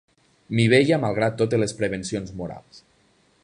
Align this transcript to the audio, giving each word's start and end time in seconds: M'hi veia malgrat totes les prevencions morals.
M'hi 0.59 0.63
veia 0.73 0.99
malgrat 1.03 1.37
totes 1.41 1.63
les 1.65 1.77
prevencions 1.83 2.33
morals. 2.41 2.83